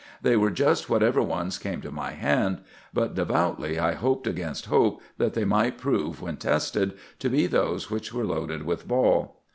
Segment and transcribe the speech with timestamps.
[0.23, 2.61] They were just whatever ones came to my hand;
[2.91, 7.91] but devoutly I hoped against hope that they might prove, when tested, to be those
[7.91, 9.43] which were loaded with ball.